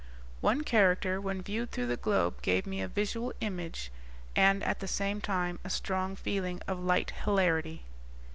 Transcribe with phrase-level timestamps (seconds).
[0.39, 3.91] "One character when viewed through the globe gave me a visual image
[4.35, 7.83] and, at the same time, a strong feeling of light hilarity."